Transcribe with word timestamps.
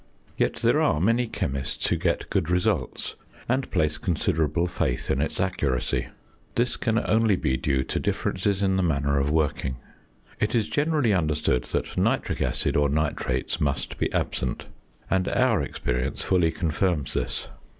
Yet 0.35 0.55
there 0.55 0.81
are 0.81 0.99
many 0.99 1.27
chemists 1.27 1.85
who 1.89 1.95
get 1.95 2.31
good 2.31 2.49
results, 2.49 3.13
and 3.47 3.69
place 3.69 3.99
considerable 3.99 4.65
faith 4.65 5.11
in 5.11 5.21
its 5.21 5.39
accuracy. 5.39 6.07
This 6.55 6.75
can 6.75 6.97
only 6.97 7.35
be 7.35 7.55
due 7.55 7.83
to 7.83 7.99
differences 7.99 8.63
in 8.63 8.77
the 8.77 8.81
manner 8.81 9.19
of 9.19 9.29
working. 9.29 9.75
It 10.39 10.55
is 10.55 10.69
generally 10.69 11.13
understood 11.13 11.65
that 11.65 11.99
nitric 11.99 12.41
acid 12.41 12.75
or 12.75 12.89
nitrates 12.89 13.61
must 13.61 13.99
be 13.99 14.11
absent; 14.11 14.65
and 15.07 15.27
our 15.27 15.61
experience 15.61 16.23
fully 16.23 16.49
confirms 16.51 17.13
this. 17.13 17.49